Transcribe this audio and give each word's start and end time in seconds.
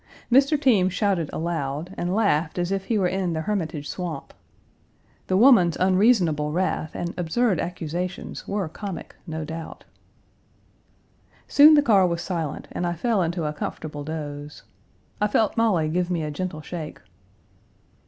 Mr. 0.31 0.59
Team 0.59 0.89
shouted 0.89 1.29
aloud, 1.31 1.93
and 1.95 2.15
laughed 2.15 2.57
as 2.57 2.71
if 2.71 2.85
he 2.85 2.97
were 2.97 3.07
in 3.07 3.33
the 3.33 3.41
Hermitage 3.41 3.87
Swamp. 3.87 4.33
The 5.27 5.37
woman's 5.37 5.77
unreasonable 5.77 6.51
wrath 6.51 6.95
and 6.95 7.13
absurd 7.19 7.59
accusations 7.59 8.47
were 8.47 8.67
comic, 8.67 9.15
no 9.27 9.45
doubt. 9.45 9.83
Soon 11.47 11.75
the 11.75 11.83
car 11.83 12.07
was 12.07 12.23
silent 12.23 12.67
and 12.71 12.87
I 12.87 12.95
fell 12.95 13.21
into 13.21 13.45
a 13.45 13.53
comfortable 13.53 14.03
doze. 14.03 14.63
I 15.21 15.27
felt 15.27 15.55
Molly 15.55 15.87
give 15.87 16.09
me 16.09 16.23
a 16.23 16.31
gentle 16.31 16.61
shake. 16.63 16.99